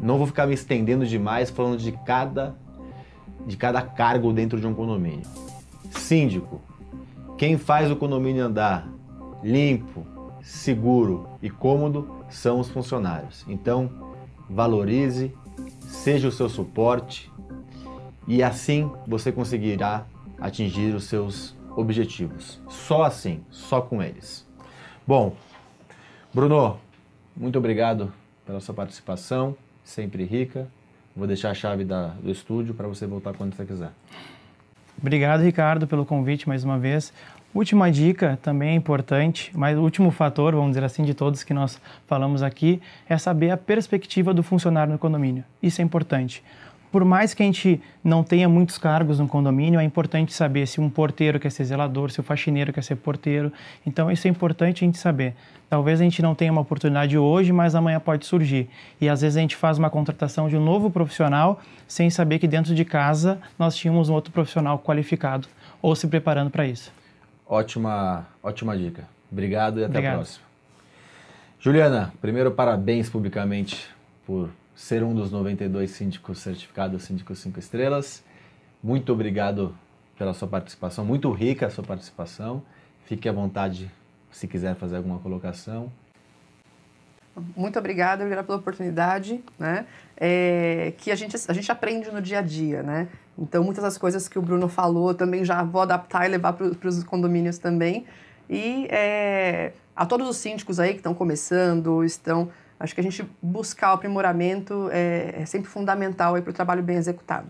não 0.00 0.18
vou 0.18 0.26
ficar 0.26 0.46
me 0.46 0.54
estendendo 0.54 1.06
demais 1.06 1.50
falando 1.50 1.78
de 1.78 1.92
cada 1.92 2.54
de 3.46 3.56
cada 3.56 3.82
cargo 3.82 4.32
dentro 4.32 4.58
de 4.58 4.66
um 4.66 4.74
condomínio. 4.74 5.26
Síndico, 5.90 6.62
quem 7.36 7.58
faz 7.58 7.90
o 7.90 7.96
condomínio 7.96 8.44
andar 8.44 8.88
limpo, 9.42 10.06
seguro 10.40 11.28
e 11.42 11.50
cômodo 11.50 12.24
são 12.30 12.58
os 12.58 12.70
funcionários. 12.70 13.44
Então, 13.46 13.90
valorize, 14.48 15.32
seja 15.80 16.28
o 16.28 16.32
seu 16.32 16.48
suporte 16.48 17.30
e 18.26 18.42
assim 18.42 18.90
você 19.06 19.30
conseguirá 19.30 20.06
atingir 20.40 20.94
os 20.94 21.04
seus 21.04 21.54
objetivos. 21.76 22.60
Só 22.68 23.02
assim, 23.02 23.44
só 23.50 23.80
com 23.80 24.02
eles. 24.02 24.46
Bom, 25.06 25.36
Bruno, 26.32 26.78
muito 27.36 27.58
obrigado 27.58 28.12
pela 28.46 28.60
sua 28.60 28.74
participação, 28.74 29.56
sempre 29.82 30.24
rica. 30.24 30.68
Vou 31.16 31.26
deixar 31.26 31.50
a 31.50 31.54
chave 31.54 31.84
da, 31.84 32.08
do 32.08 32.30
estúdio 32.30 32.74
para 32.74 32.88
você 32.88 33.06
voltar 33.06 33.34
quando 33.34 33.54
você 33.54 33.64
quiser. 33.64 33.92
Obrigado, 35.00 35.42
Ricardo, 35.42 35.86
pelo 35.86 36.06
convite 36.06 36.48
mais 36.48 36.64
uma 36.64 36.78
vez. 36.78 37.12
Última 37.54 37.88
dica, 37.88 38.36
também 38.42 38.70
é 38.70 38.74
importante, 38.74 39.52
mas 39.54 39.78
o 39.78 39.82
último 39.82 40.10
fator, 40.10 40.56
vamos 40.56 40.70
dizer 40.70 40.82
assim, 40.82 41.04
de 41.04 41.14
todos 41.14 41.44
que 41.44 41.54
nós 41.54 41.80
falamos 42.04 42.42
aqui, 42.42 42.82
é 43.08 43.16
saber 43.16 43.50
a 43.50 43.56
perspectiva 43.56 44.34
do 44.34 44.42
funcionário 44.42 44.92
no 44.92 44.98
condomínio. 44.98 45.44
Isso 45.62 45.80
é 45.80 45.84
importante. 45.84 46.42
Por 46.90 47.04
mais 47.04 47.32
que 47.32 47.44
a 47.44 47.46
gente 47.46 47.80
não 48.02 48.24
tenha 48.24 48.48
muitos 48.48 48.76
cargos 48.76 49.20
no 49.20 49.28
condomínio, 49.28 49.78
é 49.78 49.84
importante 49.84 50.32
saber 50.32 50.66
se 50.66 50.80
um 50.80 50.90
porteiro 50.90 51.38
quer 51.38 51.52
ser 51.52 51.64
zelador, 51.64 52.10
se 52.10 52.18
o 52.18 52.24
faxineiro 52.24 52.72
quer 52.72 52.82
ser 52.82 52.96
porteiro. 52.96 53.52
Então, 53.86 54.10
isso 54.10 54.26
é 54.26 54.30
importante 54.30 54.82
a 54.82 54.86
gente 54.86 54.98
saber. 54.98 55.32
Talvez 55.70 56.00
a 56.00 56.04
gente 56.04 56.20
não 56.20 56.34
tenha 56.34 56.50
uma 56.50 56.62
oportunidade 56.62 57.16
hoje, 57.16 57.52
mas 57.52 57.76
amanhã 57.76 58.00
pode 58.00 58.26
surgir. 58.26 58.68
E 59.00 59.08
às 59.08 59.20
vezes 59.20 59.36
a 59.36 59.40
gente 59.40 59.54
faz 59.54 59.78
uma 59.78 59.90
contratação 59.90 60.48
de 60.48 60.56
um 60.56 60.64
novo 60.64 60.90
profissional 60.90 61.60
sem 61.86 62.10
saber 62.10 62.40
que 62.40 62.48
dentro 62.48 62.74
de 62.74 62.84
casa 62.84 63.38
nós 63.56 63.76
tínhamos 63.76 64.08
um 64.08 64.14
outro 64.14 64.32
profissional 64.32 64.76
qualificado 64.80 65.46
ou 65.80 65.94
se 65.94 66.08
preparando 66.08 66.50
para 66.50 66.66
isso. 66.66 67.03
Ótima, 67.46 68.26
ótima 68.42 68.76
dica. 68.76 69.06
Obrigado 69.30 69.80
e 69.80 69.84
até 69.84 69.90
Obrigado. 69.92 70.12
a 70.12 70.16
próxima. 70.16 70.44
Juliana, 71.60 72.12
primeiro 72.20 72.50
parabéns 72.50 73.08
publicamente 73.08 73.88
por 74.26 74.50
ser 74.74 75.02
um 75.02 75.14
dos 75.14 75.30
92 75.30 75.90
síndicos 75.90 76.38
certificados 76.38 77.04
Síndicos 77.04 77.38
5 77.38 77.58
Estrelas. 77.58 78.24
Muito 78.82 79.12
obrigado 79.12 79.74
pela 80.18 80.34
sua 80.34 80.48
participação, 80.48 81.04
muito 81.04 81.30
rica 81.30 81.66
a 81.66 81.70
sua 81.70 81.84
participação. 81.84 82.62
Fique 83.06 83.28
à 83.28 83.32
vontade 83.32 83.90
se 84.30 84.48
quiser 84.48 84.74
fazer 84.74 84.96
alguma 84.96 85.18
colocação. 85.18 85.92
Muito 87.56 87.78
obrigada, 87.78 88.22
obrigada 88.22 88.46
pela 88.46 88.58
oportunidade, 88.58 89.42
né? 89.58 89.86
É, 90.16 90.92
que 90.98 91.10
a 91.10 91.16
gente, 91.16 91.36
a 91.48 91.52
gente 91.52 91.70
aprende 91.70 92.10
no 92.10 92.22
dia 92.22 92.38
a 92.38 92.42
dia, 92.42 92.82
né? 92.82 93.08
Então, 93.38 93.64
muitas 93.64 93.82
das 93.82 93.98
coisas 93.98 94.28
que 94.28 94.38
o 94.38 94.42
Bruno 94.42 94.68
falou 94.68 95.12
também 95.12 95.44
já 95.44 95.62
vou 95.62 95.82
adaptar 95.82 96.26
e 96.26 96.28
levar 96.28 96.52
para 96.52 96.88
os 96.88 97.02
condomínios 97.04 97.58
também. 97.58 98.06
E 98.48 98.86
é, 98.90 99.72
a 99.96 100.06
todos 100.06 100.28
os 100.28 100.36
síndicos 100.36 100.78
aí 100.78 100.90
que 100.90 100.98
estão 100.98 101.14
começando, 101.14 102.04
estão. 102.04 102.48
Acho 102.78 102.94
que 102.94 103.00
a 103.00 103.04
gente 103.04 103.24
buscar 103.40 103.92
o 103.92 103.94
aprimoramento 103.94 104.88
é, 104.92 105.36
é 105.38 105.46
sempre 105.46 105.68
fundamental 105.68 106.40
para 106.42 106.50
o 106.50 106.52
trabalho 106.52 106.82
bem 106.82 106.96
executado. 106.96 107.48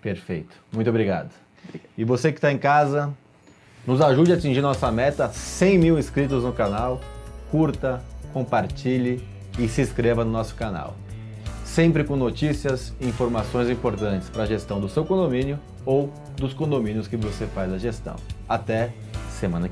Perfeito. 0.00 0.56
Muito 0.72 0.88
obrigado. 0.88 1.30
obrigado. 1.66 1.90
E 1.96 2.04
você 2.04 2.30
que 2.30 2.38
está 2.38 2.52
em 2.52 2.58
casa, 2.58 3.12
nos 3.86 4.00
ajude 4.00 4.32
a 4.32 4.36
atingir 4.36 4.60
nossa 4.60 4.90
meta: 4.90 5.28
100 5.28 5.78
mil 5.78 5.98
inscritos 5.98 6.44
no 6.44 6.52
canal. 6.52 7.00
Curta, 7.50 8.02
compartilhe 8.32 9.26
e 9.58 9.68
se 9.68 9.82
inscreva 9.82 10.24
no 10.24 10.30
nosso 10.30 10.54
canal. 10.54 10.94
Sempre 11.70 12.02
com 12.02 12.16
notícias 12.16 12.92
e 13.00 13.06
informações 13.06 13.70
importantes 13.70 14.28
para 14.28 14.42
a 14.42 14.46
gestão 14.46 14.80
do 14.80 14.88
seu 14.88 15.04
condomínio 15.04 15.56
ou 15.86 16.12
dos 16.36 16.52
condomínios 16.52 17.06
que 17.06 17.16
você 17.16 17.46
faz 17.46 17.72
a 17.72 17.78
gestão. 17.78 18.16
Até 18.48 18.92
semana 19.28 19.68
que 19.68 19.68